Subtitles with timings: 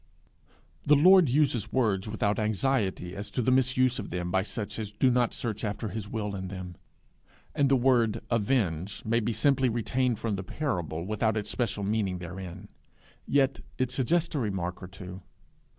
[0.83, 4.91] The Lord uses words without anxiety as to the misuse of them by such as
[4.91, 6.73] do not search after his will in them;
[7.53, 12.17] and the word avenge may be simply retained from the parable without its special meaning
[12.17, 12.69] therein;
[13.27, 15.21] yet it suggests a remark or two.